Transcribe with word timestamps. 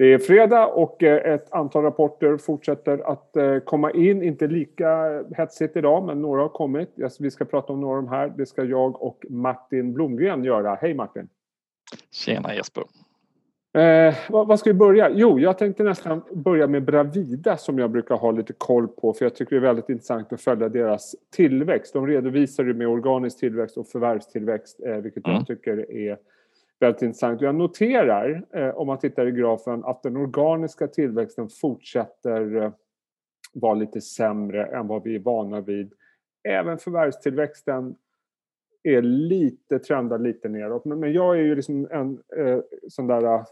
Det 0.00 0.12
är 0.12 0.18
fredag 0.18 0.66
och 0.66 1.02
eh, 1.02 1.34
ett 1.34 1.52
antal 1.52 1.82
rapporter 1.82 2.36
fortsätter 2.36 3.12
att 3.12 3.36
eh, 3.36 3.58
komma 3.58 3.90
in. 3.90 4.22
Inte 4.22 4.46
lika 4.46 5.22
hetsigt 5.36 5.76
idag, 5.76 6.06
men 6.06 6.22
några 6.22 6.42
har 6.42 6.48
kommit. 6.48 6.90
Vi 7.20 7.30
ska 7.30 7.44
prata 7.44 7.72
om 7.72 7.80
några 7.80 7.98
av 7.98 8.02
de 8.02 8.08
här. 8.08 8.32
Det 8.36 8.46
ska 8.46 8.64
jag 8.64 9.02
och 9.02 9.24
Martin 9.28 9.92
Blomgren 9.92 10.44
göra. 10.44 10.78
Hej 10.80 10.94
Martin! 10.94 11.28
Tjena 12.10 12.54
Jesper! 12.54 12.84
Eh, 13.74 14.14
vad, 14.28 14.46
vad, 14.46 14.58
ska 14.58 14.70
vi 14.70 14.74
börja? 14.74 15.10
Jo, 15.14 15.38
jag 15.38 15.58
tänkte 15.58 15.82
nästan 15.82 16.22
börja 16.32 16.66
med 16.66 16.84
Bravida 16.84 17.56
som 17.56 17.78
jag 17.78 17.90
brukar 17.90 18.16
ha 18.16 18.30
lite 18.30 18.52
koll 18.52 18.88
på 18.88 19.12
för 19.12 19.24
jag 19.24 19.34
tycker 19.34 19.50
det 19.50 19.58
är 19.58 19.66
väldigt 19.66 19.88
intressant 19.88 20.32
att 20.32 20.40
följa 20.40 20.68
deras 20.68 21.14
tillväxt. 21.36 21.92
De 21.92 22.06
redovisar 22.06 22.64
ju 22.64 22.74
med 22.74 22.88
organisk 22.88 23.38
tillväxt 23.38 23.76
och 23.76 23.86
förvärvstillväxt, 23.86 24.80
eh, 24.86 24.96
vilket 24.96 25.26
mm. 25.26 25.36
jag 25.36 25.46
tycker 25.46 25.92
är 25.92 26.18
väldigt 26.80 27.02
intressant. 27.02 27.40
Jag 27.40 27.54
noterar, 27.54 28.46
eh, 28.54 28.68
om 28.68 28.86
man 28.86 28.98
tittar 28.98 29.26
i 29.26 29.32
grafen, 29.32 29.84
att 29.84 30.02
den 30.02 30.16
organiska 30.16 30.88
tillväxten 30.88 31.48
fortsätter 31.48 32.56
eh, 32.56 32.72
vara 33.54 33.74
lite 33.74 34.00
sämre 34.00 34.66
än 34.66 34.86
vad 34.86 35.02
vi 35.02 35.14
är 35.14 35.18
vana 35.18 35.60
vid. 35.60 35.92
Även 36.48 36.78
förvärvstillväxten 36.78 37.96
är 38.82 39.02
lite, 39.02 39.78
trendar 39.78 40.18
lite 40.18 40.48
neråt. 40.48 40.84
Men, 40.84 41.12
jag 41.12 41.38
är 41.38 41.42
ju 41.42 41.54
liksom 41.54 41.88
en 41.90 42.22
eh, 42.36 42.60
sån 42.88 43.06
där 43.06 43.44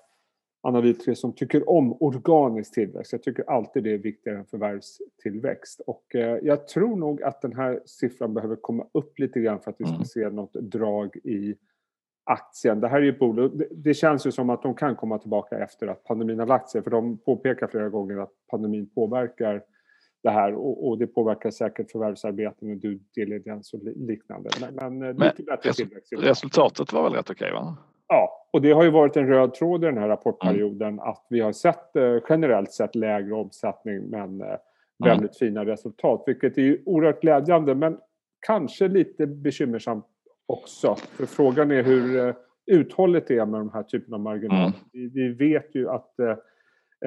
analytiker 0.60 1.14
som 1.14 1.32
tycker 1.32 1.68
om 1.68 1.96
organisk 2.00 2.74
tillväxt. 2.74 3.12
Jag 3.12 3.22
tycker 3.22 3.50
alltid 3.50 3.84
det 3.84 3.92
är 3.92 3.98
viktigare 3.98 4.38
än 4.38 4.46
förvärvstillväxt. 4.46 5.80
Och 5.80 6.04
jag 6.42 6.68
tror 6.68 6.96
nog 6.96 7.22
att 7.22 7.42
den 7.42 7.56
här 7.56 7.80
siffran 7.84 8.34
behöver 8.34 8.56
komma 8.56 8.86
upp 8.92 9.18
lite 9.18 9.40
grann 9.40 9.60
för 9.60 9.70
att 9.70 9.76
vi 9.78 9.84
ska 9.84 9.94
mm. 9.94 10.04
se 10.04 10.30
något 10.30 10.52
drag 10.52 11.16
i 11.16 11.56
aktien. 12.28 12.80
Det 12.80 12.88
här 12.88 12.96
är 12.96 13.02
ju 13.02 13.10
ett 13.10 13.18
bolag, 13.18 13.62
det 13.70 13.94
känns 13.94 14.26
ju 14.26 14.32
som 14.32 14.50
att 14.50 14.62
de 14.62 14.74
kan 14.74 14.96
komma 14.96 15.18
tillbaka 15.18 15.58
efter 15.58 15.86
att 15.86 16.04
pandemin 16.04 16.38
har 16.38 16.46
lagt 16.46 16.68
sig 16.68 16.82
för 16.82 16.90
de 16.90 17.18
påpekar 17.18 17.66
flera 17.66 17.88
gånger 17.88 18.22
att 18.22 18.30
pandemin 18.50 18.90
påverkar 18.94 19.62
det 20.22 20.30
här 20.30 20.54
och, 20.54 20.88
och 20.88 20.98
det 20.98 21.06
påverkar 21.06 21.50
säkert 21.50 21.90
förvärvsarbeten 21.90 22.70
och 22.70 22.76
due 22.76 22.98
diligence 23.14 23.76
och 23.76 23.82
liknande. 23.82 24.50
Men, 24.60 24.74
men, 24.74 25.10
eh, 25.10 25.16
men. 25.16 26.22
Resultatet 26.22 26.92
var 26.92 27.02
väl 27.02 27.12
rätt 27.12 27.30
okej 27.30 27.52
va? 27.52 27.76
Ja, 28.08 28.48
och 28.52 28.62
det 28.62 28.72
har 28.72 28.84
ju 28.84 28.90
varit 28.90 29.16
en 29.16 29.26
röd 29.26 29.54
tråd 29.54 29.84
i 29.84 29.86
den 29.86 29.98
här 29.98 30.08
rapportperioden 30.08 30.88
mm. 30.88 30.98
att 30.98 31.26
vi 31.30 31.40
har 31.40 31.52
sett 31.52 31.96
eh, 31.96 32.18
generellt 32.28 32.72
sett 32.72 32.94
lägre 32.94 33.34
omsättning 33.34 34.10
men 34.10 34.40
eh, 34.40 34.56
väldigt 35.04 35.42
mm. 35.42 35.52
fina 35.52 35.64
resultat 35.64 36.22
vilket 36.26 36.58
är 36.58 36.62
ju 36.62 36.82
oerhört 36.86 37.20
glädjande 37.20 37.74
men 37.74 37.98
kanske 38.46 38.88
lite 38.88 39.26
bekymmersamt 39.26 40.06
också. 40.48 40.96
För 40.96 41.26
frågan 41.26 41.70
är 41.70 41.82
hur 41.82 42.28
eh, 42.28 42.34
uthålligt 42.66 43.28
det 43.28 43.38
är 43.38 43.46
med 43.46 43.60
de 43.60 43.70
här 43.72 43.82
typerna 43.82 44.16
av 44.16 44.20
marginaler. 44.20 44.62
Mm. 44.62 44.78
Vi, 44.92 45.08
vi, 45.08 45.28
vet 45.28 45.74
ju 45.74 45.88
att 45.88 46.18
eh, 46.18 46.28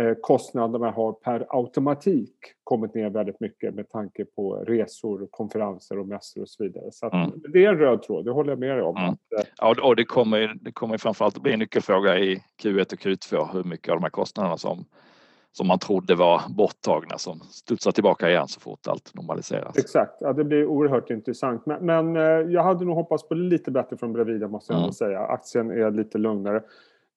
eh, 0.03 0.13
kostnaderna 0.21 0.91
har 0.91 1.13
per 1.13 1.45
automatik 1.49 2.35
kommit 2.63 2.93
ner 2.93 3.09
väldigt 3.09 3.39
mycket 3.39 3.75
med 3.75 3.89
tanke 3.89 4.25
på 4.25 4.55
resor, 4.55 5.27
konferenser 5.31 5.99
och 5.99 6.07
mässor 6.07 6.41
och 6.41 6.49
så 6.49 6.63
vidare. 6.63 6.91
Så 6.91 7.09
mm. 7.09 7.31
det 7.53 7.65
är 7.65 7.69
en 7.69 7.77
röd 7.77 8.03
tråd, 8.03 8.25
det 8.25 8.31
håller 8.31 8.51
jag 8.51 8.59
med 8.59 8.75
dig 8.77 8.81
om. 8.81 8.97
Mm. 8.97 9.15
Ja, 9.57 9.75
och 9.83 9.95
det 9.95 10.05
kommer, 10.05 10.57
det 10.61 10.71
kommer 10.71 10.97
framförallt 10.97 11.35
att 11.35 11.43
bli 11.43 11.53
en 11.53 11.59
nyckelfråga 11.59 12.19
i 12.19 12.41
Q1 12.63 12.93
och 12.93 12.99
Q2 12.99 13.53
hur 13.53 13.63
mycket 13.63 13.89
av 13.89 13.95
de 13.95 14.03
här 14.03 14.09
kostnaderna 14.09 14.57
som 14.57 14.85
som 15.51 15.67
man 15.67 15.79
trodde 15.79 16.15
var 16.15 16.41
borttagna 16.49 17.17
som 17.17 17.39
studsar 17.39 17.91
tillbaka 17.91 18.29
igen 18.29 18.47
så 18.47 18.59
fort 18.59 18.87
allt 18.87 19.13
normaliseras. 19.13 19.77
Exakt, 19.77 20.17
ja, 20.19 20.33
det 20.33 20.43
blir 20.43 20.65
oerhört 20.65 21.09
intressant. 21.09 21.65
Men, 21.65 21.85
men 21.85 22.15
eh, 22.15 22.51
jag 22.51 22.63
hade 22.63 22.85
nog 22.85 22.95
hoppats 22.95 23.27
på 23.27 23.33
lite 23.33 23.71
bättre 23.71 23.97
från 23.97 24.13
Bravida 24.13 24.47
måste 24.47 24.73
jag 24.73 24.81
mm. 24.81 24.93
säga. 24.93 25.19
Aktien 25.19 25.71
är 25.71 25.91
lite 25.91 26.17
lugnare. 26.17 26.63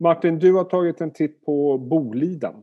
Martin, 0.00 0.38
du 0.38 0.52
har 0.52 0.64
tagit 0.64 1.00
en 1.00 1.12
titt 1.12 1.44
på 1.44 1.78
Boliden. 1.78 2.54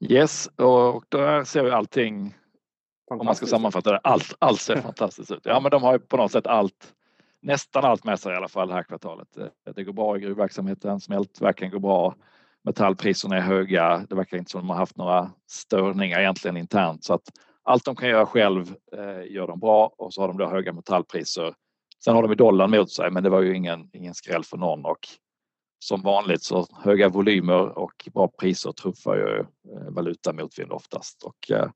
Yes, 0.00 0.46
och 0.46 1.04
där 1.08 1.44
ser 1.44 1.64
vi 1.64 1.70
allting, 1.70 2.34
om 3.10 3.26
man 3.26 3.34
ska 3.34 3.46
sammanfatta 3.46 3.92
det, 3.92 3.98
allt, 3.98 4.34
allt 4.38 4.60
ser 4.60 4.76
fantastiskt 4.80 5.30
ut. 5.30 5.40
Ja, 5.44 5.60
men 5.60 5.70
de 5.70 5.82
har 5.82 5.92
ju 5.92 5.98
på 5.98 6.16
något 6.16 6.32
sätt 6.32 6.46
allt, 6.46 6.94
nästan 7.42 7.84
allt 7.84 8.04
med 8.04 8.20
sig 8.20 8.32
i 8.32 8.36
alla 8.36 8.48
fall 8.48 8.68
det 8.68 8.74
här 8.74 8.82
kvartalet. 8.82 9.28
Det 9.74 9.84
går 9.84 9.92
bra 9.92 10.16
i 10.16 10.20
gruvverksamheten, 10.20 11.00
smältverken 11.00 11.70
går 11.70 11.78
bra, 11.78 12.14
metallpriserna 12.64 13.36
är 13.36 13.40
höga. 13.40 14.06
Det 14.08 14.14
verkar 14.14 14.36
inte 14.36 14.50
som 14.50 14.60
de 14.60 14.70
har 14.70 14.76
haft 14.76 14.96
några 14.96 15.30
störningar 15.46 16.20
egentligen 16.20 16.56
internt. 16.56 17.04
Så 17.04 17.14
att 17.14 17.22
allt 17.62 17.84
de 17.84 17.96
kan 17.96 18.08
göra 18.08 18.26
själv 18.26 18.74
eh, 18.96 19.32
gör 19.32 19.46
de 19.46 19.60
bra 19.60 19.94
och 19.98 20.14
så 20.14 20.20
har 20.20 20.28
de 20.28 20.38
då 20.38 20.46
höga 20.46 20.72
metallpriser. 20.72 21.54
Sen 22.04 22.14
har 22.14 22.22
de 22.22 22.30
ju 22.30 22.34
dollarn 22.34 22.70
mot 22.70 22.90
sig, 22.90 23.10
men 23.10 23.22
det 23.22 23.30
var 23.30 23.40
ju 23.40 23.56
ingen, 23.56 23.90
ingen 23.92 24.14
skräll 24.14 24.44
för 24.44 24.56
någon. 24.56 24.84
Och 24.84 25.08
som 25.78 26.02
vanligt 26.02 26.42
så 26.42 26.66
höga 26.84 27.08
volymer 27.08 27.78
och 27.78 28.08
bra 28.14 28.28
priser 28.28 28.72
truffar 28.72 29.16
ju 29.16 29.38
eh, 29.38 29.90
valuta 29.90 30.32
motvind 30.32 30.72
oftast. 30.72 31.22
Och 31.22 31.50
eh, 31.50 31.70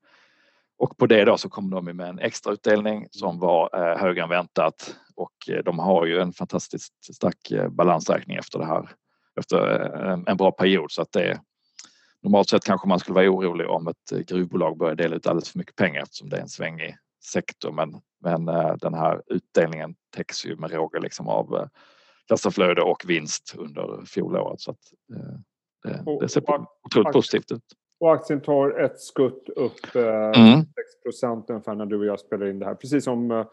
och 0.79 0.97
på 0.97 1.07
det 1.07 1.25
då 1.25 1.39
så 1.39 1.49
kom 1.49 1.71
de 1.71 1.85
med 1.85 2.09
en 2.09 2.19
extra 2.19 2.53
utdelning 2.53 3.07
som 3.11 3.39
var 3.39 3.71
eh, 3.75 3.99
högre 3.99 4.23
än 4.23 4.29
väntat. 4.29 4.97
Och 5.15 5.49
eh, 5.49 5.65
de 5.65 5.79
har 5.79 6.07
ju 6.07 6.19
en 6.19 6.33
fantastiskt 6.33 7.15
stark 7.15 7.51
eh, 7.51 7.69
balansräkning 7.69 8.37
efter 8.37 8.59
det 8.59 8.67
här 8.67 8.91
efter 9.39 9.81
eh, 10.07 10.19
en 10.27 10.37
bra 10.37 10.53
period 10.53 10.93
så 10.93 11.03
att 11.03 11.13
det 11.13 11.41
normalt 12.23 12.49
sett 12.49 12.65
kanske 12.65 12.89
man 12.89 12.99
skulle 12.99 13.15
vara 13.15 13.31
orolig 13.31 13.69
om 13.69 13.89
ett 13.89 14.13
eh, 14.13 14.19
gruvbolag 14.19 14.79
börjar 14.79 14.95
dela 14.95 15.17
ut 15.17 15.27
alldeles 15.27 15.51
för 15.51 15.59
mycket 15.59 15.77
pengar 15.77 16.03
eftersom 16.03 16.29
det 16.29 16.37
är 16.37 16.41
en 16.41 16.49
svängig 16.49 16.97
sektor 17.33 17.73
men, 17.73 17.95
men 18.25 18.49
eh, 18.49 18.75
den 18.77 18.95
här 18.95 19.23
utdelningen 19.27 19.95
täcks 20.17 20.47
ju 20.47 20.57
med 20.57 20.71
råge 20.71 21.01
liksom 21.01 21.29
av 21.29 21.69
kassaflöde 22.29 22.83
och 22.83 23.05
vinst 23.07 23.55
under 23.59 24.05
fjolåret 24.07 24.61
så 24.61 24.71
att 24.71 24.79
det, 25.85 26.05
det 26.21 26.29
ser 26.29 26.43
otroligt 26.85 27.13
positivt 27.13 27.53
ut. 27.53 27.63
Och 28.01 28.13
aktien 28.13 28.41
tar 28.41 28.81
ett 28.81 29.01
skutt 29.01 29.49
upp 29.49 29.95
eh, 29.95 30.43
mm. 30.43 30.61
6 30.61 31.03
procent 31.03 31.51
ungefär 31.51 31.75
när 31.75 31.87
du 31.87 31.99
och 31.99 32.07
jag 32.07 32.21
spelar 32.21 32.47
in 32.47 32.59
det 32.59 32.67
här. 32.67 32.75
Precis 32.75 33.05
som 33.05 33.31
eh, 33.31 33.45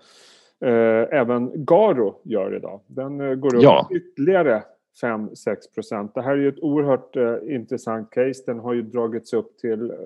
även 1.12 1.66
Garo 1.66 2.22
gör 2.24 2.56
idag. 2.56 2.82
Den 2.88 3.22
eh, 3.22 3.36
går 3.36 3.56
upp 3.56 3.64
ja. 3.64 3.90
ytterligare 3.92 4.64
5-6 5.04 5.56
procent. 5.74 6.16
Det 6.16 6.22
här 6.22 6.32
är 6.32 6.38
ju 6.38 6.50
ett 6.50 6.60
oerhört 6.60 7.16
eh, 7.16 7.56
intressant 7.56 8.10
case. 8.10 8.44
Den 8.46 8.60
har 8.60 8.74
ju 8.74 8.82
dragits 8.82 9.34
upp 9.34 9.58
till 9.58 9.92
eh, 9.92 9.98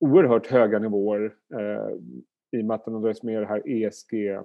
oerhört 0.00 0.46
höga 0.46 0.78
nivåer 0.78 1.32
eh, 1.54 1.96
i 2.58 2.62
och 2.62 2.66
med 2.66 2.74
att 2.74 2.84
den 2.84 2.94
har 2.94 3.00
dragits 3.00 3.22
med 3.22 3.42
det 3.42 3.46
här 3.46 3.62
ESG 3.66 4.38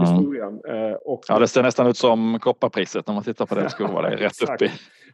historien. 0.00 0.60
Mm. 0.64 0.98
Och, 1.04 1.24
ja, 1.28 1.38
det 1.38 1.48
ser 1.48 1.62
nästan 1.62 1.86
ut 1.86 1.96
som 1.96 2.38
kopparpriset 2.40 3.06
när 3.06 3.14
man 3.14 3.24
tittar 3.24 3.46
på 3.46 3.54
det 3.54 3.60
det 4.10 4.16
rätt 4.16 4.42
upp 4.42 4.62
i. 4.62 4.70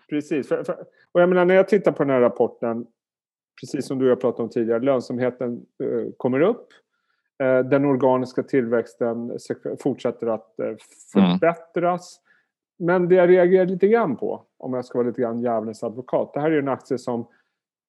Precis. 0.09 0.49
För, 0.49 0.65
för, 0.65 0.75
och 1.13 1.21
jag 1.21 1.29
menar, 1.29 1.45
när 1.45 1.55
jag 1.55 1.69
tittar 1.69 1.93
på 1.93 2.05
den 2.05 2.11
här 2.11 2.21
rapporten, 2.21 2.87
precis 3.61 3.87
som 3.87 3.99
du 3.99 4.09
har 4.09 4.17
pratat 4.17 4.41
om 4.41 4.51
tidigare, 4.51 4.81
lönsamheten 4.81 5.53
eh, 5.85 6.13
kommer 6.17 6.41
upp. 6.41 6.69
Eh, 7.43 7.59
den 7.59 7.85
organiska 7.85 8.43
tillväxten 8.43 9.39
fortsätter 9.83 10.27
att 10.27 10.61
eh, 10.61 10.75
förbättras. 11.13 12.21
Mm. 12.21 12.30
Men 12.81 13.09
det 13.09 13.15
jag 13.15 13.29
reagerar 13.29 13.67
lite 13.67 13.89
grann 13.89 14.17
på, 14.17 14.43
om 14.59 14.75
jag 14.75 14.85
ska 14.85 14.99
vara 14.99 15.09
lite 15.09 15.23
grann 15.23 15.41
djävulens 15.41 15.83
advokat. 15.83 16.31
Det 16.35 16.41
här 16.41 16.51
är 16.51 16.59
en 16.59 16.69
aktie 16.69 16.99
som 16.99 17.27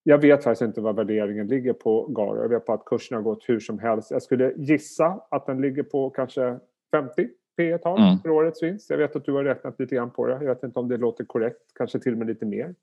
jag 0.03 0.17
vet 0.17 0.43
faktiskt 0.43 0.61
inte 0.61 0.81
vad 0.81 0.95
värderingen 0.95 1.47
ligger 1.47 1.73
på 1.73 2.07
Garo. 2.07 2.41
Jag 2.41 2.49
vet 2.49 2.65
bara 2.65 2.77
att 2.77 2.85
kursen 2.85 3.15
har 3.15 3.23
gått 3.23 3.49
hur 3.49 3.59
som 3.59 3.79
helst. 3.79 4.11
Jag 4.11 4.23
skulle 4.23 4.53
gissa 4.57 5.21
att 5.29 5.45
den 5.45 5.61
ligger 5.61 5.83
på 5.83 6.09
kanske 6.09 6.59
50 6.91 7.29
P 7.57 7.77
tal 7.77 7.99
mm. 7.99 8.19
för 8.19 8.29
årets 8.29 8.63
vinst. 8.63 8.89
Jag 8.89 8.97
vet 8.97 9.15
att 9.15 9.25
du 9.25 9.31
har 9.31 9.43
räknat 9.43 9.79
lite 9.79 9.95
grann 9.95 10.11
på 10.11 10.27
det. 10.27 10.33
Jag 10.33 10.55
vet 10.55 10.63
inte 10.63 10.79
om 10.79 10.87
det 10.87 10.97
låter 10.97 11.25
korrekt. 11.25 11.61
Kanske 11.75 11.99
till 11.99 12.11
och 12.11 12.17
med 12.17 12.27
lite 12.27 12.45
mer. 12.45 12.75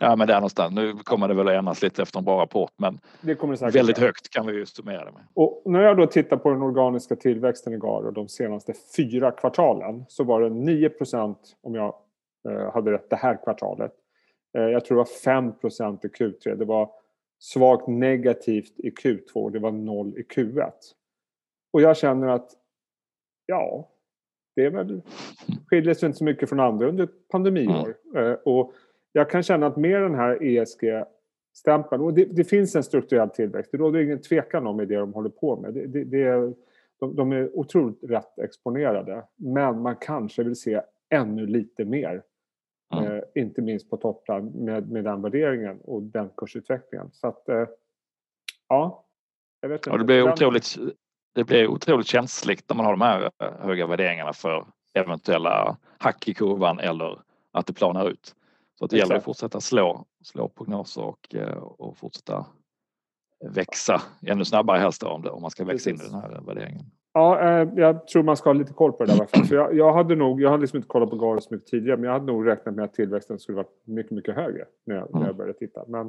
Ja, 0.00 0.16
men 0.16 0.26
där 0.26 0.34
någonstans. 0.34 0.74
Nu 0.74 0.94
kommer 0.94 1.28
det 1.28 1.34
väl 1.34 1.48
att 1.48 1.54
ändras 1.54 1.82
lite 1.82 2.02
efter 2.02 2.18
en 2.18 2.24
bra 2.24 2.42
rapport, 2.42 2.72
men 2.76 2.98
väldigt 3.72 3.98
högt 3.98 4.30
kan 4.30 4.46
vi 4.46 4.52
ju 4.52 4.66
summera 4.66 5.04
det 5.04 5.12
med. 5.12 5.22
Och 5.34 5.62
när 5.64 5.80
jag 5.80 5.96
då 5.96 6.06
tittar 6.06 6.36
på 6.36 6.50
den 6.50 6.62
organiska 6.62 7.16
tillväxten 7.16 7.72
i 7.72 7.76
Garo 7.76 8.10
de 8.10 8.28
senaste 8.28 8.72
fyra 8.96 9.30
kvartalen 9.30 10.04
så 10.08 10.24
var 10.24 10.40
det 10.40 10.48
9% 10.48 11.36
om 11.62 11.74
jag 11.74 11.94
eh, 12.48 12.72
hade 12.72 12.92
rätt 12.92 13.10
det 13.10 13.16
här 13.16 13.44
kvartalet. 13.44 13.92
Eh, 14.58 14.62
jag 14.62 14.84
tror 14.84 14.96
det 14.96 15.04
var 15.26 15.42
5% 15.42 16.06
i 16.06 16.08
Q3. 16.08 16.56
Det 16.56 16.64
var 16.64 16.90
svagt 17.38 17.88
negativt 17.88 18.72
i 18.78 18.90
Q2 18.90 19.50
det 19.50 19.58
var 19.58 19.72
noll 19.72 20.18
i 20.18 20.22
Q1. 20.22 20.70
Och 21.72 21.80
jag 21.80 21.96
känner 21.96 22.28
att 22.28 22.50
ja, 23.46 23.88
det 24.56 24.64
är 24.64 24.70
väl 24.70 25.02
skiljer 25.66 25.94
sig 25.94 26.06
inte 26.06 26.18
så 26.18 26.24
mycket 26.24 26.48
från 26.48 26.60
andra 26.60 26.88
under 26.88 27.08
pandemiår. 27.30 27.94
Mm. 28.14 28.26
Eh, 28.26 28.32
och 28.32 28.72
jag 29.12 29.30
kan 29.30 29.42
känna 29.42 29.66
att 29.66 29.76
med 29.76 30.02
den 30.02 30.14
här 30.14 30.42
ESG-stämpeln, 30.42 32.02
och 32.02 32.14
det, 32.14 32.24
det, 32.24 32.44
finns 32.44 32.76
en 32.76 32.82
strukturell 32.82 33.30
tillväxt, 33.30 33.72
det 33.72 33.78
råder 33.78 34.00
ingen 34.00 34.22
tvekan 34.22 34.66
om 34.66 34.80
i 34.80 34.86
det 34.86 34.96
de 34.96 35.12
håller 35.12 35.30
på 35.30 35.60
med. 35.60 35.74
Det, 35.74 35.86
det, 35.86 36.04
det 36.04 36.54
de, 37.00 37.16
de, 37.16 37.32
är 37.32 37.58
otroligt 37.58 37.98
rätt 38.02 38.38
exponerade, 38.38 39.24
men 39.36 39.82
man 39.82 39.96
kanske 39.96 40.42
vill 40.42 40.56
se 40.56 40.82
ännu 41.10 41.46
lite 41.46 41.84
mer. 41.84 42.22
Mm. 42.94 43.12
Eh, 43.12 43.22
inte 43.34 43.62
minst 43.62 43.90
på 43.90 43.96
topplan 43.96 44.46
med, 44.46 44.90
med 44.90 45.04
den 45.04 45.22
värderingen 45.22 45.80
och 45.80 46.02
den 46.02 46.30
kursutvecklingen. 46.36 47.10
Så 47.12 47.26
att, 47.26 47.48
eh, 47.48 47.66
ja. 48.68 49.06
Jag 49.60 49.68
vet 49.68 49.78
inte. 49.78 49.90
Ja, 49.90 49.96
det, 49.98 50.04
blir 50.04 50.32
otroligt, 50.32 50.76
det 51.34 51.44
blir 51.44 51.66
otroligt 51.66 52.06
känsligt 52.06 52.64
när 52.68 52.76
man 52.76 52.86
har 52.86 52.92
de 52.92 53.00
här 53.00 53.30
höga 53.38 53.86
värderingarna 53.86 54.32
för 54.32 54.66
eventuella 54.94 55.76
hack 55.98 56.28
i 56.28 56.34
kurvan 56.34 56.78
eller 56.78 57.18
att 57.52 57.66
det 57.66 57.72
planar 57.72 58.10
ut. 58.10 58.34
Så 58.80 58.84
att 58.84 58.90
det 58.90 58.96
gäller 58.96 59.14
att 59.14 59.24
fortsätta 59.24 59.60
slå, 59.60 60.04
slå 60.22 60.48
prognoser 60.48 61.02
och, 61.02 61.80
och 61.80 61.96
fortsätta 61.96 62.46
växa 63.54 64.02
ännu 64.26 64.44
snabbare 64.44 64.78
helst 64.78 65.02
om, 65.02 65.22
det, 65.22 65.30
om 65.30 65.42
man 65.42 65.50
ska 65.50 65.64
växa 65.64 65.90
Precis. 65.90 66.06
in 66.06 66.08
i 66.08 66.20
den 66.20 66.32
här 66.32 66.40
värderingen. 66.46 66.84
Ja, 67.12 67.40
eh, 67.40 67.68
jag 67.76 68.06
tror 68.06 68.22
man 68.22 68.36
ska 68.36 68.48
ha 68.48 68.54
lite 68.54 68.72
koll 68.72 68.92
på 68.92 69.04
det 69.04 69.06
där 69.06 69.16
i 69.16 69.18
alla 69.18 69.26
fall. 69.26 69.44
För 69.44 69.54
jag, 69.54 69.74
jag 69.74 69.92
hade 69.92 70.14
nog, 70.14 70.40
jag 70.40 70.50
hade 70.50 70.60
liksom 70.60 70.76
inte 70.76 70.88
kollat 70.88 71.10
på 71.10 71.16
Garo 71.16 71.40
så 71.40 71.54
mycket 71.54 71.70
tidigare, 71.70 71.96
men 71.96 72.04
jag 72.04 72.12
hade 72.12 72.26
nog 72.26 72.46
räknat 72.46 72.74
med 72.74 72.84
att 72.84 72.94
tillväxten 72.94 73.38
skulle 73.38 73.56
vara 73.56 73.66
mycket, 73.84 74.12
mycket 74.12 74.34
högre 74.34 74.64
när 74.86 74.94
jag, 74.94 75.08
mm. 75.08 75.20
när 75.20 75.26
jag 75.26 75.36
började 75.36 75.58
titta. 75.58 75.84
Men 75.86 76.06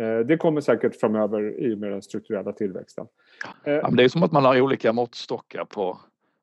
eh, 0.00 0.26
det 0.26 0.36
kommer 0.36 0.60
säkert 0.60 0.96
framöver 0.96 1.60
i 1.60 1.74
och 1.74 1.78
med 1.78 1.90
den 1.90 2.02
strukturella 2.02 2.52
tillväxten. 2.52 3.06
Eh, 3.64 3.72
ja, 3.72 3.90
det 3.90 4.04
är 4.04 4.08
som 4.08 4.22
att 4.22 4.32
man 4.32 4.44
har 4.44 4.60
olika 4.60 4.92
måttstockar 4.92 5.64
på, 5.64 5.98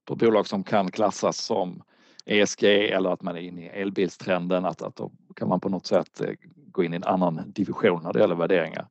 på 0.05 0.15
bolag 0.15 0.47
som 0.47 0.63
kan 0.63 0.91
klassas 0.91 1.37
som 1.37 1.83
ESG 2.25 2.63
eller 2.63 3.09
att 3.09 3.21
man 3.21 3.35
är 3.35 3.41
inne 3.41 3.65
i 3.65 3.67
elbilstrenden. 3.67 4.65
Att, 4.65 4.81
att 4.81 4.95
då 4.95 5.11
kan 5.35 5.49
man 5.49 5.59
på 5.59 5.69
något 5.69 5.85
sätt 5.85 6.21
eh, 6.21 6.29
gå 6.71 6.83
in 6.83 6.93
i 6.93 6.95
en 6.95 7.03
annan 7.03 7.41
division 7.45 8.03
när 8.03 8.13
det 8.13 8.19
gäller 8.19 8.35
värderingar. 8.35 8.87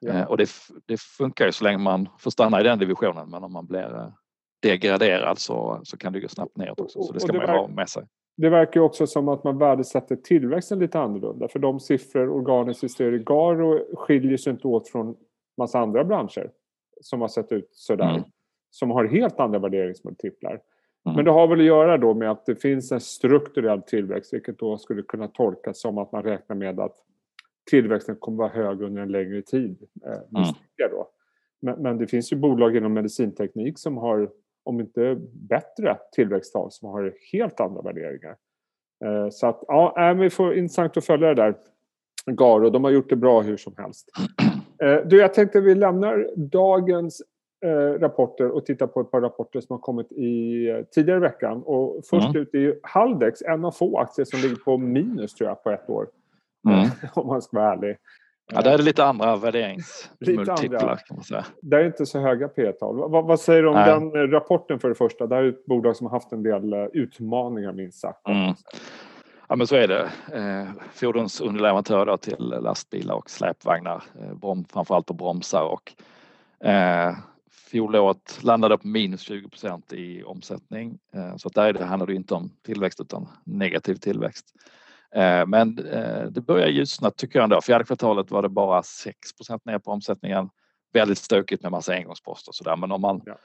Ja. 0.00 0.12
Eh, 0.12 0.24
och 0.24 0.36
det, 0.36 0.48
det, 0.86 1.00
funkar 1.00 1.46
ju 1.46 1.52
så 1.52 1.64
länge 1.64 1.78
man 1.78 2.08
får 2.18 2.30
stanna 2.30 2.60
i 2.60 2.62
den 2.64 2.78
divisionen 2.78 3.30
men 3.30 3.44
om 3.44 3.52
man 3.52 3.66
blir 3.66 3.96
eh, 3.96 4.08
degraderad 4.62 5.38
så, 5.38 5.80
så 5.84 5.96
kan 5.96 6.12
det 6.12 6.20
gå 6.20 6.28
snabbt 6.28 6.56
neråt 6.56 6.80
också. 6.80 7.02
Så 7.02 7.12
det 7.12 7.20
ska 7.20 7.32
det 7.32 7.38
man 7.38 7.46
ju 7.46 7.60
ha 7.60 7.68
med 7.68 7.88
sig. 7.88 8.04
Det 8.36 8.48
verkar 8.48 8.80
också 8.80 9.06
som 9.06 9.28
att 9.28 9.44
man 9.44 9.58
värdesätter 9.58 10.16
tillväxten 10.16 10.78
lite 10.78 11.00
annorlunda. 11.00 11.48
För 11.48 11.58
de 11.58 11.80
siffror 11.80 12.28
organiskt 12.28 13.00
vi 13.00 13.04
i 13.04 13.18
Garo 13.18 13.96
skiljer 13.96 14.36
sig 14.36 14.52
inte 14.52 14.68
åt 14.68 14.88
från 14.88 15.16
massa 15.56 15.78
andra 15.78 16.04
branscher 16.04 16.50
som 17.00 17.20
har 17.20 17.28
sett 17.28 17.52
ut 17.52 17.68
sådär. 17.72 18.10
Mm. 18.10 18.22
Som 18.70 18.90
har 18.90 19.04
helt 19.04 19.40
andra 19.40 19.58
värderingsmultiplar. 19.58 20.60
Mm. 21.06 21.16
Men 21.16 21.24
det 21.24 21.30
har 21.30 21.46
väl 21.46 21.60
att 21.60 21.66
göra 21.66 21.98
då 21.98 22.14
med 22.14 22.30
att 22.30 22.46
det 22.46 22.56
finns 22.56 22.92
en 22.92 23.00
strukturell 23.00 23.82
tillväxt 23.82 24.32
vilket 24.32 24.58
då 24.58 24.78
skulle 24.78 25.02
kunna 25.02 25.28
tolkas 25.28 25.80
som 25.80 25.98
att 25.98 26.12
man 26.12 26.22
räknar 26.22 26.56
med 26.56 26.80
att 26.80 26.96
tillväxten 27.70 28.16
kommer 28.16 28.38
vara 28.38 28.48
hög 28.48 28.82
under 28.82 29.02
en 29.02 29.12
längre 29.12 29.42
tid. 29.42 29.76
Eh, 30.06 30.12
mm. 30.12 30.54
då. 30.90 31.08
Men, 31.62 31.82
men, 31.82 31.98
det 31.98 32.06
finns 32.06 32.32
ju 32.32 32.36
bolag 32.36 32.76
inom 32.76 32.92
medicinteknik 32.92 33.78
som 33.78 33.96
har, 33.96 34.30
om 34.64 34.80
inte 34.80 35.16
bättre 35.32 35.98
tillväxttal, 36.12 36.70
som 36.70 36.88
har 36.88 37.14
helt 37.32 37.60
andra 37.60 37.82
värderingar. 37.82 38.36
Eh, 39.04 39.28
så 39.30 39.46
att, 39.46 39.64
ja, 39.68 40.14
vi 40.18 40.30
får 40.30 40.54
intressant 40.54 40.96
att 40.96 41.04
följa 41.04 41.28
det 41.28 41.34
där. 41.34 41.54
Garo, 42.26 42.70
de 42.70 42.84
har 42.84 42.90
gjort 42.90 43.10
det 43.10 43.16
bra 43.16 43.40
hur 43.40 43.56
som 43.56 43.74
helst. 43.76 44.10
Eh, 44.82 45.06
du, 45.06 45.18
jag 45.18 45.34
tänkte 45.34 45.60
vi 45.60 45.74
lämnar 45.74 46.30
dagens 46.36 47.22
rapporter 47.98 48.48
och 48.48 48.66
tittar 48.66 48.86
på 48.86 49.00
ett 49.00 49.10
par 49.10 49.20
rapporter 49.20 49.60
som 49.60 49.74
har 49.74 49.78
kommit 49.78 50.12
i 50.12 50.68
eh, 50.70 50.76
tidigare 50.94 51.20
veckan. 51.20 51.62
Och 51.62 52.00
först 52.10 52.28
mm. 52.28 52.42
ut 52.42 52.54
är 52.54 52.78
Haldex, 52.82 53.42
en 53.42 53.64
av 53.64 53.70
få 53.70 53.98
aktier 53.98 54.24
som 54.24 54.40
ligger 54.40 54.56
på 54.56 54.78
minus 54.78 55.34
tror 55.34 55.48
jag 55.48 55.62
på 55.62 55.70
ett 55.70 55.90
år. 55.90 56.06
Mm. 56.68 56.88
Om 57.14 57.26
man 57.26 57.42
ska 57.42 57.56
vara 57.56 57.72
ärlig. 57.72 57.96
Ja, 58.52 58.62
där 58.62 58.72
är 58.72 58.78
det 58.78 58.84
lite 58.84 59.04
andra 59.04 59.36
värderingsmultiplar 59.36 60.96
kan 61.06 61.16
man 61.16 61.24
säga. 61.24 61.44
Det 61.62 61.76
är 61.76 61.86
inte 61.86 62.06
så 62.06 62.18
höga 62.20 62.48
P-tal. 62.48 63.10
Vad, 63.10 63.24
vad, 63.24 63.40
säger 63.40 63.62
du 63.62 63.68
om 63.68 63.74
Nej. 63.74 63.90
den 63.90 64.30
rapporten 64.30 64.78
för 64.78 64.88
det 64.88 64.94
första? 64.94 65.26
Det 65.26 65.34
här 65.34 65.42
är 65.42 65.48
ett 65.48 65.66
bolag 65.66 65.96
som 65.96 66.06
har 66.06 66.12
haft 66.12 66.32
en 66.32 66.42
del 66.42 66.72
eh, 66.72 66.84
utmaningar 66.92 67.72
minst 67.72 68.00
sagt. 68.00 68.28
Mm. 68.28 68.54
Ja 69.48 69.56
men 69.56 69.66
så 69.66 69.76
är 69.76 69.88
det. 69.88 70.02
Eh, 70.32 70.68
fordonsunderleverantörer 70.92 72.16
till 72.16 72.54
lastbilar 72.60 73.14
och 73.14 73.30
släpvagnar. 73.30 74.02
Eh, 74.20 74.34
brom, 74.34 74.64
framförallt 74.72 75.06
på 75.06 75.14
bromsar 75.14 75.62
och 75.62 75.92
eh, 76.68 77.14
fjolåret 77.74 78.38
landade 78.42 78.78
på 78.78 78.88
minus 78.88 79.20
20 79.20 79.48
procent 79.48 79.92
i 79.92 80.22
omsättning. 80.22 80.98
Eh, 81.14 81.36
så 81.36 81.48
att 81.48 81.54
där 81.54 81.64
är 81.64 81.72
det, 81.72 81.84
handlar 81.84 82.06
det 82.06 82.14
inte 82.14 82.34
om 82.34 82.50
tillväxt 82.62 83.00
utan 83.00 83.28
negativ 83.44 83.94
tillväxt. 83.94 84.46
Eh, 85.14 85.46
men 85.46 85.78
eh, 85.78 86.24
det 86.24 86.40
börjar 86.40 86.68
ljusna 86.68 87.10
tycker 87.10 87.38
jag 87.38 87.44
ändå. 87.44 87.60
Fjärde 87.60 87.84
kvartalet 87.84 88.30
var 88.30 88.42
det 88.42 88.48
bara 88.48 88.80
6% 88.80 89.60
ner 89.64 89.78
på 89.78 89.90
omsättningen. 89.90 90.50
Väldigt 90.92 91.18
stökigt 91.18 91.62
med 91.62 91.72
massa 91.72 91.92
engångsposter 91.92 92.50
och 92.50 92.54
sådär. 92.54 92.76
Men 92.76 92.92
om 92.92 93.00
man, 93.00 93.22
ja. 93.26 93.36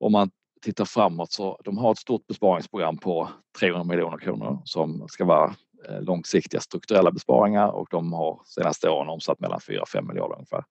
om 0.00 0.12
man 0.12 0.30
tittar 0.62 0.84
framåt 0.84 1.32
så 1.32 1.60
de 1.64 1.78
har 1.78 1.92
ett 1.92 1.98
stort 1.98 2.26
besparingsprogram 2.26 2.98
på 2.98 3.28
300 3.60 3.84
miljoner 3.84 4.18
kronor 4.18 4.62
som 4.64 5.08
ska 5.08 5.24
vara 5.24 5.54
långsiktiga 6.00 6.60
strukturella 6.60 7.10
besparingar 7.10 7.68
och 7.68 7.86
de 7.90 8.12
har 8.12 8.40
senaste 8.44 8.88
åren 8.88 9.08
omsatt 9.08 9.40
mellan 9.40 9.60
4 9.60 9.82
och 9.82 9.88
5 9.88 10.06
miljarder 10.06 10.34
ungefär. 10.34 10.64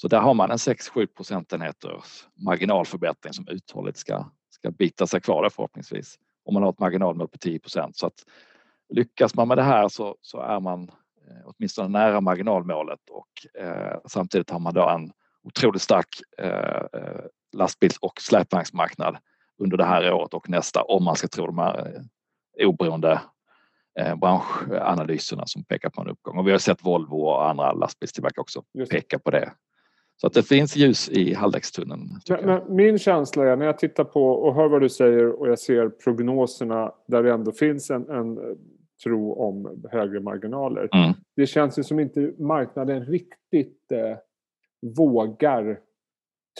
Så 0.00 0.08
där 0.08 0.20
har 0.20 0.34
man 0.34 0.50
en 0.50 0.56
6-7 0.56 1.06
procentenheters 1.06 2.26
marginalförbättring 2.36 3.32
som 3.32 3.48
uthålligt 3.48 3.98
ska, 3.98 4.30
ska 4.50 4.70
bita 4.70 5.06
sig 5.06 5.20
kvar 5.20 5.42
där 5.42 5.50
förhoppningsvis. 5.50 6.18
Om 6.44 6.54
man 6.54 6.62
har 6.62 6.70
ett 6.70 6.78
marginalmål 6.78 7.28
på 7.28 7.38
10 7.38 7.58
procent. 7.58 7.96
Så 7.96 8.06
att 8.06 8.24
lyckas 8.88 9.34
man 9.34 9.48
med 9.48 9.58
det 9.58 9.62
här 9.62 9.88
så, 9.88 10.16
så 10.20 10.40
är 10.40 10.60
man 10.60 10.82
eh, 10.82 11.44
åtminstone 11.44 11.88
nära 11.88 12.20
marginalmålet 12.20 13.00
och 13.10 13.62
eh, 13.62 13.98
samtidigt 14.06 14.50
har 14.50 14.58
man 14.58 14.74
då 14.74 14.88
en 14.88 15.12
otroligt 15.42 15.82
stark 15.82 16.08
eh, 16.38 17.00
eh, 17.00 17.24
lastbils 17.56 17.98
och 17.98 18.20
släpvagnsmarknad 18.20 19.16
under 19.58 19.76
det 19.76 19.84
här 19.84 20.12
året 20.12 20.34
och 20.34 20.48
nästa 20.48 20.82
om 20.82 21.04
man 21.04 21.16
ska 21.16 21.28
tro 21.28 21.46
de 21.46 21.58
här 21.58 22.02
eh, 22.58 22.68
oberoende 22.68 23.20
eh, 23.98 24.14
branschanalyserna 24.16 25.46
som 25.46 25.64
pekar 25.64 25.90
på 25.90 26.00
en 26.00 26.08
uppgång. 26.08 26.38
Och 26.38 26.46
vi 26.46 26.52
har 26.52 26.58
sett 26.58 26.84
Volvo 26.84 27.16
och 27.16 27.48
andra 27.48 27.72
lastbilstillverkare 27.72 28.40
också 28.40 28.62
peka 28.90 29.18
på 29.18 29.30
det. 29.30 29.52
Så 30.20 30.26
att 30.26 30.32
det 30.32 30.42
finns 30.42 30.76
ljus 30.76 31.08
i 31.08 31.34
men, 32.42 32.76
min 32.76 32.98
känsla 32.98 33.46
är 33.52 33.56
när 33.56 33.66
jag 33.66 33.78
tittar 33.78 34.04
på 34.04 34.30
och 34.30 34.54
hör 34.54 34.68
vad 34.68 34.82
du 34.82 34.88
säger 34.88 35.40
och 35.40 35.48
jag 35.48 35.58
ser 35.58 35.88
prognoserna 35.88 36.92
där 37.06 37.22
det 37.22 37.32
ändå 37.32 37.52
finns 37.52 37.90
en, 37.90 38.10
en 38.10 38.38
tro 39.04 39.32
om 39.32 39.82
högre 39.90 40.20
marginaler. 40.20 40.88
Mm. 40.94 41.14
Det 41.36 41.46
känns 41.46 41.78
ju 41.78 41.82
som 41.82 42.00
inte 42.00 42.32
marknaden 42.38 43.04
riktigt 43.04 43.92
eh, 43.92 44.16
vågar 44.96 45.80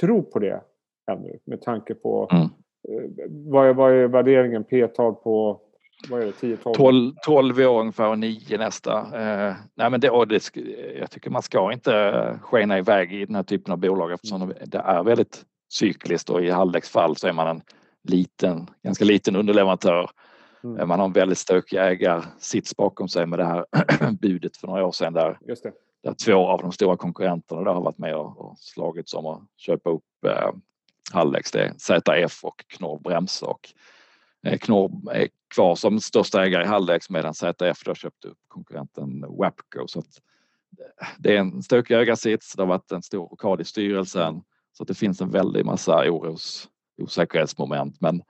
tro 0.01 0.23
på 0.23 0.39
det 0.39 0.61
ännu 1.11 1.39
med 1.45 1.63
tanke 1.63 1.95
på 1.95 2.29
mm. 2.33 2.43
eh, 2.43 3.11
vad, 3.29 3.69
är, 3.69 3.75
vad 3.75 3.93
är 3.93 4.09
värderingen 4.09 4.65
P-tal 4.65 5.15
på 5.15 5.61
vad 6.09 6.23
är 6.23 6.27
det, 6.27 6.33
10, 6.33 6.56
12? 6.56 6.75
12, 6.75 7.12
12 7.25 7.61
år 7.61 7.81
ungefär 7.81 8.09
och 8.09 8.19
9 8.19 8.59
nästa. 8.59 8.99
Eh, 9.00 9.55
nej 9.75 9.91
men 9.91 10.00
det, 10.00 10.25
det, 10.25 10.50
jag 10.99 11.11
tycker 11.11 11.31
man 11.31 11.43
ska 11.43 11.73
inte 11.73 12.39
skena 12.43 12.79
iväg 12.79 13.12
i 13.12 13.27
den 13.27 13.35
här 13.35 13.43
typen 13.43 13.73
av 13.73 13.79
bolag 13.79 14.12
eftersom 14.12 14.53
det 14.65 14.79
är 14.79 15.03
väldigt 15.03 15.45
cykliskt 15.73 16.31
och 16.31 16.43
i 16.43 16.50
Haldex 16.50 16.89
fall 16.89 17.17
så 17.17 17.27
är 17.27 17.33
man 17.33 17.49
en 17.49 17.62
liten, 18.09 18.71
ganska 18.83 19.05
liten 19.05 19.37
underleverantör 19.37 20.11
Mm. 20.65 20.81
Eh, 20.81 20.87
man 20.87 20.99
har 20.99 21.06
en 21.06 21.12
väldigt 21.12 21.39
stökig 21.39 21.77
ägarsits 21.77 22.77
bakom 22.77 23.09
sig 23.09 23.27
med 23.27 23.39
det 23.39 23.45
här 23.45 23.67
budet 24.21 24.56
för 24.56 24.67
några 24.67 24.87
år 24.87 24.93
sedan 24.93 25.12
där, 25.12 25.39
där 26.03 26.15
två 26.25 26.47
av 26.47 26.61
de 26.61 26.73
stora 26.73 26.97
konkurrenterna 26.97 27.71
har 27.71 27.81
varit 27.81 27.99
med 27.99 28.17
och, 28.17 28.40
och 28.40 28.59
slagits 28.59 29.14
om 29.14 29.26
att 29.26 29.43
köpa 29.57 29.90
upp 29.90 30.25
eh, 30.26 30.50
Hallex. 31.12 31.50
Det 31.50 31.64
är 31.64 31.75
ZF 31.78 32.45
och 32.45 32.64
Knorr 32.67 32.99
Bremse 32.99 33.47
och 33.47 33.69
Knorr 34.61 35.14
är 35.14 35.28
kvar 35.54 35.75
som 35.75 36.00
största 36.00 36.45
ägare 36.45 36.64
i 36.64 36.66
Hallex 36.66 37.11
medan 37.11 37.35
ZF 37.35 37.85
då 37.85 37.95
köpte 37.95 38.28
upp 38.28 38.38
konkurrenten 38.49 39.21
Wapco. 39.21 39.87
Så 39.87 39.99
att 39.99 40.21
eh, 40.78 41.09
det 41.18 41.37
är 41.37 41.40
en 41.40 41.62
stökig 41.62 41.95
ägarsits. 41.95 42.52
Det 42.52 42.62
har 42.62 42.68
varit 42.68 42.92
en 42.92 43.02
stor 43.02 43.28
rockad 43.28 43.61
i 43.61 43.64
styrelsen 43.64 44.42
så 44.73 44.83
att 44.83 44.88
det 44.88 44.95
finns 44.95 45.21
en 45.21 45.30
väldig 45.30 45.64
massa 45.64 46.11
oros, 46.11 46.68
osäkerhetsmoment. 47.02 48.00
Men 48.00 48.23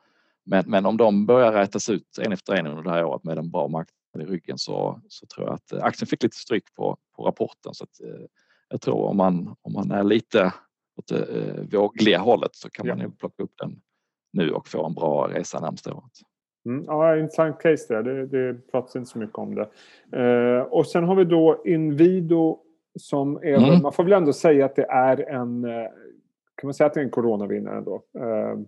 men, 0.51 0.65
men 0.67 0.87
om 0.87 0.97
de 0.97 1.27
börjar 1.27 1.53
rätas 1.53 1.91
ut 1.91 2.19
en 2.19 2.33
efter 2.33 2.55
en 2.55 2.67
under 2.67 2.83
det 2.83 2.91
här 2.91 3.05
året 3.05 3.25
med 3.25 3.39
en 3.39 3.51
bra 3.51 3.69
marknad 3.69 4.23
i 4.23 4.25
ryggen 4.25 4.59
så, 4.59 5.01
så 5.09 5.27
tror 5.27 5.47
jag 5.47 5.55
att 5.55 5.73
aktien 5.73 6.07
fick 6.07 6.23
lite 6.23 6.37
stryk 6.37 6.75
på, 6.75 6.97
på 7.17 7.25
rapporten. 7.25 7.75
Så 7.75 7.85
att, 7.85 8.01
eh, 8.01 8.27
jag 8.69 8.81
tror 8.81 9.05
om 9.05 9.17
man, 9.17 9.57
om 9.63 9.73
man 9.73 9.91
är 9.91 10.05
lite 10.05 10.53
åt 10.97 11.07
det 11.07 11.25
eh, 11.25 11.81
vågliga 11.81 12.19
hållet 12.19 12.57
så 12.57 12.71
kan 12.71 12.87
ja. 12.87 12.95
man 12.95 13.05
ju 13.05 13.11
plocka 13.11 13.43
upp 13.43 13.53
den 13.57 13.81
nu 14.33 14.51
och 14.51 14.69
få 14.69 14.87
en 14.87 14.95
bra 14.95 15.29
resa 15.29 15.61
närmsta 15.61 15.95
året. 15.95 16.13
Mm, 16.67 16.85
ja, 16.87 17.17
intressant 17.17 17.59
case 17.59 17.95
där. 17.95 18.03
Det, 18.03 18.27
det 18.27 18.71
pratas 18.73 18.97
inte 18.97 19.11
så 19.11 19.19
mycket 19.19 19.39
om 19.39 19.55
det. 19.55 19.69
Eh, 20.23 20.63
och 20.63 20.87
sen 20.87 21.05
har 21.05 21.15
vi 21.15 21.25
då 21.25 21.63
Inwido 21.65 22.59
som 22.99 23.37
är, 23.37 23.57
mm. 23.57 23.83
man 23.83 23.93
får 23.93 24.05
väl 24.05 24.13
ändå 24.13 24.33
säga 24.33 24.65
att 24.65 24.77
det 24.77 24.87
är 24.91 25.31
en, 25.31 25.65
eh, 25.65 25.89
kan 26.55 26.67
man 26.67 26.75
säga 26.75 26.87
att 26.87 26.95
det 26.95 27.01
är 27.01 27.05
en 27.05 27.11
coronavinnare 27.11 27.79
ändå? 27.79 28.03
Eh, 28.19 28.59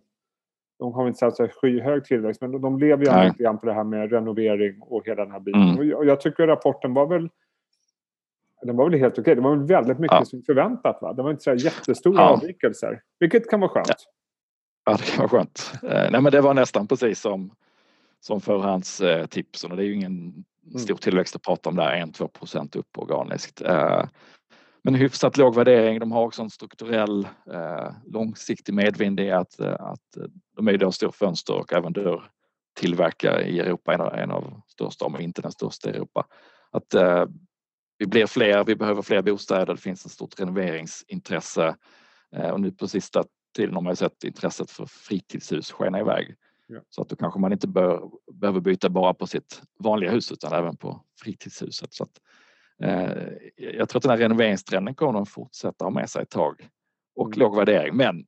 de 0.79 0.93
har 0.93 1.09
inte 1.09 1.31
så 1.31 1.49
skyhög 1.49 2.05
tillväxt 2.05 2.41
men 2.41 2.61
de 2.61 2.79
lever 2.79 3.05
ju 3.05 3.29
lite 3.29 3.43
grann 3.43 3.59
på 3.59 3.67
det 3.67 3.73
här 3.73 3.85
med 3.85 4.13
renovering 4.13 4.77
och 4.81 5.07
hela 5.07 5.25
den 5.25 5.33
här 5.33 5.41
biten. 5.41 5.63
Mm. 5.63 5.95
Och 5.95 6.07
jag 6.07 6.21
tycker 6.21 6.47
rapporten 6.47 6.95
var 6.95 7.07
väl 7.07 7.29
den 8.63 8.77
var 8.77 8.91
väl 8.91 9.01
helt 9.01 9.19
okej. 9.19 9.35
Det 9.35 9.41
var 9.41 9.57
väl 9.57 9.67
väldigt 9.67 9.99
mycket 9.99 10.17
ja. 10.19 10.25
som 10.25 10.43
förväntat. 10.43 10.99
Va? 11.03 11.13
Det 11.13 11.23
var 11.23 11.31
inte 11.31 11.43
så 11.43 11.55
jättestora 11.55 12.23
ja. 12.23 12.29
avvikelser. 12.29 13.03
Vilket 13.19 13.51
kan 13.51 13.61
vara 13.61 13.71
skönt. 13.71 13.89
Ja, 13.89 13.95
det 14.85 15.03
kan 15.03 15.19
vara 15.19 15.29
skönt. 15.29 15.73
Eh, 15.83 16.11
nej, 16.11 16.21
men 16.21 16.33
det 16.33 16.41
var 16.41 16.55
nästan 16.55 16.87
precis 16.87 17.21
som, 17.21 17.55
som 18.21 18.41
förhandstipsen. 18.41 19.71
Och 19.71 19.77
det 19.77 19.83
är 19.83 19.87
ju 19.87 19.95
ingen 19.95 20.45
mm. 20.67 20.79
stor 20.79 20.97
tillväxt 20.97 21.37
att 21.37 21.43
prata 21.43 21.69
om 21.69 21.77
där. 21.77 22.07
1-2 22.07 22.29
procent 22.29 22.77
upp 22.77 22.99
organiskt. 22.99 23.63
Eh, 23.63 24.05
men 24.83 24.95
hyfsat 24.95 25.37
låg 25.37 25.55
värdering. 25.55 25.99
De 25.99 26.13
har 26.13 26.23
också 26.23 26.43
en 26.43 26.51
strukturell 26.51 27.29
eh, 27.53 27.93
långsiktig 28.07 28.75
medvind 28.75 29.21
i 29.21 29.31
att, 29.31 29.61
eh, 29.61 29.75
att 29.81 30.17
de 30.57 30.69
är 30.69 30.79
då 30.79 30.93
stor 30.93 31.11
fönster 31.11 31.55
och 31.55 31.73
även 31.73 31.93
dörrtillverkare 31.93 33.45
i 33.45 33.59
Europa, 33.59 33.95
en 33.95 34.01
av, 34.01 34.15
en 34.15 34.31
av 34.31 34.61
största, 34.67 35.05
om 35.05 35.21
inte 35.21 35.43
den 35.43 35.53
största 35.53 35.91
i 35.91 35.93
Europa. 35.93 36.27
att 36.71 36.95
eh, 36.95 37.25
vi 37.99 38.07
blir 38.07 38.27
fler, 38.27 38.65
vi 38.65 38.77
behöver 38.77 39.03
fler 39.03 39.23
bostäder, 39.23 39.75
det 39.75 39.81
finns 39.81 40.07
ett 40.07 40.13
stort 40.13 40.41
renoveringsintresse 40.41 41.77
eh, 42.37 42.51
och 42.51 42.61
nu 42.61 42.71
på 42.71 42.89
sista 42.89 43.25
tiden 43.57 43.75
har 43.75 43.83
man 43.83 43.93
ju 43.93 43.97
sett 43.97 44.25
intresset 44.25 44.71
för 44.71 44.87
fritidshus 44.87 45.73
skena 45.73 46.01
iväg. 46.01 46.35
Ja. 46.67 46.81
Så 46.89 47.03
att 47.03 47.09
då 47.09 47.17
kanske 47.17 47.41
man 47.41 47.53
inte 47.53 47.69
bör, 47.69 48.11
behöver 48.33 48.61
byta 48.61 48.89
bara 48.89 49.15
på 49.15 49.27
sitt 49.27 49.63
vanliga 49.79 50.11
hus 50.11 50.33
utan 50.33 50.53
även 50.53 50.77
på 50.77 51.05
fritidshuset. 51.23 51.95
Så 51.95 52.05
att, 52.05 52.21
eh, 52.83 53.29
jag 53.57 53.89
tror 53.89 53.99
att 53.99 54.03
den 54.03 54.11
här 54.11 54.19
renoveringstrenden 54.19 54.95
kommer 54.95 55.23
att 55.23 55.29
fortsätta 55.29 55.85
ha 55.85 55.91
med 55.91 56.11
sig 56.11 56.23
ett 56.23 56.31
tag 56.31 56.69
och 57.17 57.27
mm. 57.27 57.39
låg 57.39 57.57
värdering. 57.57 57.97
Men 57.97 58.25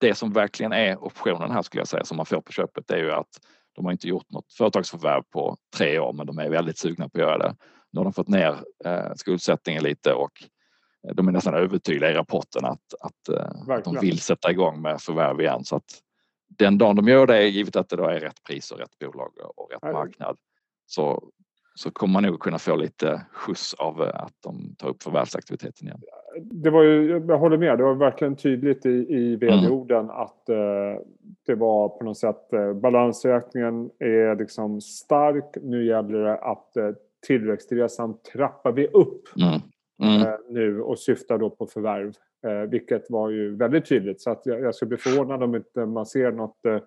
det 0.00 0.14
som 0.14 0.32
verkligen 0.32 0.72
är 0.72 1.04
optionen 1.04 1.50
här 1.50 1.62
skulle 1.62 1.80
jag 1.80 1.88
säga 1.88 2.04
som 2.04 2.16
man 2.16 2.26
får 2.26 2.40
på 2.40 2.52
köpet 2.52 2.90
är 2.90 2.96
ju 2.96 3.12
att 3.12 3.40
de 3.74 3.84
har 3.84 3.92
inte 3.92 4.08
gjort 4.08 4.30
något 4.30 4.52
företagsförvärv 4.52 5.22
på 5.22 5.56
tre 5.76 5.98
år 5.98 6.12
men 6.12 6.26
de 6.26 6.38
är 6.38 6.50
väldigt 6.50 6.78
sugna 6.78 7.08
på 7.08 7.18
att 7.18 7.24
göra 7.24 7.38
det. 7.38 7.56
Nu 7.92 8.00
har 8.00 8.04
de 8.04 8.12
fått 8.12 8.28
ner 8.28 8.60
eh, 8.84 9.14
skuldsättningen 9.16 9.82
lite 9.82 10.12
och 10.12 10.32
de 11.12 11.28
är 11.28 11.32
nästan 11.32 11.54
övertydliga 11.54 12.10
i 12.10 12.14
rapporten 12.14 12.64
att, 12.64 12.94
att, 13.00 13.28
eh, 13.28 13.74
att 13.76 13.84
de 13.84 13.98
vill 14.00 14.20
sätta 14.20 14.50
igång 14.50 14.82
med 14.82 15.00
förvärv 15.00 15.40
igen. 15.40 15.64
Så 15.64 15.76
att 15.76 16.00
den 16.58 16.78
dagen 16.78 16.96
de 16.96 17.08
gör 17.08 17.26
det, 17.26 17.48
givet 17.48 17.76
att 17.76 17.88
det 17.88 17.96
då 17.96 18.04
är 18.04 18.20
rätt 18.20 18.42
pris 18.48 18.70
och 18.70 18.78
rätt 18.78 18.98
bolag 18.98 19.30
och 19.56 19.70
rätt 19.72 19.92
marknad, 19.92 20.36
så, 20.86 21.22
så 21.74 21.90
kommer 21.90 22.12
man 22.12 22.22
nog 22.22 22.40
kunna 22.40 22.58
få 22.58 22.76
lite 22.76 23.26
skjuts 23.32 23.74
av 23.74 24.00
att 24.00 24.32
de 24.40 24.74
tar 24.78 24.88
upp 24.88 25.02
förvärvsaktiviteten 25.02 25.88
igen. 25.88 26.00
Det 26.40 26.70
var 26.70 26.82
ju, 26.82 27.24
jag 27.28 27.38
håller 27.38 27.58
med, 27.58 27.78
det 27.78 27.84
var 27.84 27.94
verkligen 27.94 28.36
tydligt 28.36 28.86
i, 28.86 29.06
i 29.08 29.36
vd-orden 29.36 30.04
mm. 30.04 30.10
att 30.10 30.48
eh, 30.48 31.02
det 31.46 31.54
var 31.54 31.88
på 31.88 32.04
något 32.04 32.18
sätt 32.18 32.52
eh, 32.52 32.72
balansräkningen 32.72 33.90
är 33.98 34.36
liksom 34.36 34.80
stark. 34.80 35.56
Nu 35.62 35.86
gäller 35.86 36.18
det 36.18 36.38
att 36.38 36.76
eh, 36.76 36.90
tillväxtresan 37.26 38.18
trappar 38.32 38.72
vi 38.72 38.86
upp. 38.86 39.22
Mm. 39.36 39.60
Mm. 40.02 40.22
Eh, 40.22 40.34
nu 40.48 40.80
och 40.80 40.98
syftar 40.98 41.38
då 41.38 41.50
på 41.50 41.66
förvärv. 41.66 42.12
Eh, 42.46 42.70
vilket 42.70 43.10
var 43.10 43.30
ju 43.30 43.56
väldigt 43.56 43.88
tydligt. 43.88 44.20
Så 44.20 44.30
att 44.30 44.42
jag, 44.44 44.60
jag 44.60 44.74
skulle 44.74 44.88
bli 44.88 44.98
förvånad 44.98 45.42
om 45.42 45.54
inte 45.54 45.86
man 45.86 46.06
ser 46.06 46.32
något 46.32 46.66
eh, 46.66 46.78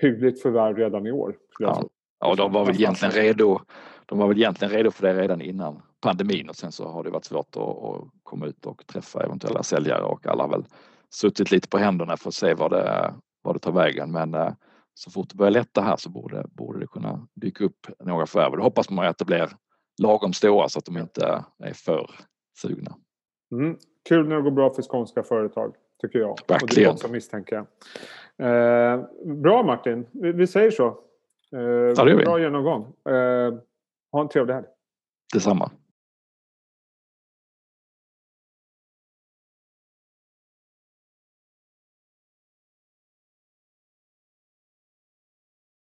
hyggligt 0.00 0.42
förvärv 0.42 0.76
redan 0.76 1.06
i 1.06 1.12
år. 1.12 1.36
Ja. 1.58 1.82
ja, 2.20 2.34
de 2.34 2.52
var 2.52 2.64
väl 2.64 2.74
egentligen 2.74 3.14
redo. 3.14 3.60
De 4.06 4.18
var 4.18 4.28
väl 4.28 4.38
egentligen 4.38 4.74
redo 4.74 4.90
för 4.90 5.06
det 5.06 5.22
redan 5.22 5.40
innan 5.40 5.82
pandemin 6.00 6.48
och 6.48 6.56
sen 6.56 6.72
så 6.72 6.88
har 6.88 7.04
det 7.04 7.10
varit 7.10 7.24
svårt 7.24 7.56
att, 7.56 7.62
att 7.62 8.04
komma 8.22 8.46
ut 8.46 8.66
och 8.66 8.86
träffa 8.86 9.24
eventuella 9.24 9.62
säljare 9.62 10.02
och 10.02 10.26
alla 10.26 10.42
har 10.42 10.50
väl 10.50 10.64
suttit 11.10 11.50
lite 11.50 11.68
på 11.68 11.78
händerna 11.78 12.16
för 12.16 12.28
att 12.28 12.34
se 12.34 12.54
vad 12.54 12.70
det, 12.70 13.14
vad 13.42 13.54
det 13.54 13.58
tar 13.58 13.72
vägen. 13.72 14.12
Men 14.12 14.36
så 14.94 15.10
fort 15.10 15.28
det 15.28 15.36
börjar 15.36 15.50
lätta 15.50 15.82
här 15.82 15.96
så 15.96 16.10
borde, 16.10 16.44
borde 16.48 16.80
det 16.80 16.86
kunna 16.86 17.28
dyka 17.34 17.64
upp 17.64 17.86
några 18.04 18.26
förvärv. 18.26 18.56
Då 18.56 18.62
hoppas 18.62 18.90
man 18.90 19.06
att 19.06 19.18
det 19.18 19.24
blir 19.24 19.48
lagom 20.00 20.32
stora 20.32 20.68
så 20.68 20.78
att 20.78 20.84
de 20.84 20.96
inte 20.96 21.44
är 21.58 21.72
för 21.72 22.10
sugna. 22.58 22.96
Mm. 23.52 23.76
Kul 24.08 24.28
när 24.28 24.36
det 24.36 24.42
går 24.42 24.50
bra 24.50 24.74
för 24.74 24.82
skånska 24.82 25.22
företag, 25.22 25.74
tycker 26.00 26.18
jag. 26.18 26.38
Verkligen. 26.48 26.88
Och 26.88 26.94
det 26.94 26.94
också 26.94 27.12
misstänker 27.12 27.56
jag. 27.56 27.66
Eh, 28.38 29.04
bra 29.24 29.62
Martin, 29.62 30.06
vi, 30.12 30.32
vi 30.32 30.46
säger 30.46 30.70
så. 30.70 30.86
Eh, 31.56 31.60
ja. 31.96 32.04
Bra 32.04 32.40
genomgång. 32.40 32.82
Eh, 33.08 33.54
ha 34.12 34.20
en 34.20 34.28
trevlig 34.28 34.54
helg. 34.54 34.66
Detsamma. 35.32 35.70